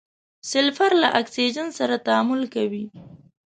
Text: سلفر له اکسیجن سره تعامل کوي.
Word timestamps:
سلفر 0.51 0.91
له 1.01 1.07
اکسیجن 1.21 1.67
سره 1.79 1.95
تعامل 2.05 2.41
کوي. 2.55 2.85